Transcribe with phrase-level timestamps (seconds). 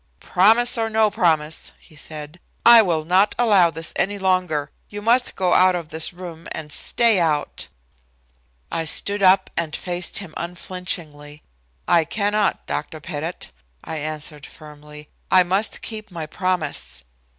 [0.19, 4.71] "Promise or no promise," he said, "I will not allow this any longer.
[4.89, 7.67] You must go out of this room and stay out."
[8.71, 11.43] I stood up and faced him unflinchingly.
[11.87, 12.99] "I cannot, Dr.
[12.99, 13.51] Pettit,"
[13.83, 15.07] I answered firmly.
[15.29, 17.03] "I must keep my promise."